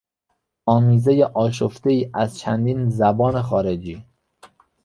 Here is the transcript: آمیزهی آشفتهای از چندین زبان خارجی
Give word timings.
آمیزهی 0.65 1.23
آشفتهای 1.23 2.09
از 2.13 2.39
چندین 2.39 2.89
زبان 2.89 3.41
خارجی 3.41 4.05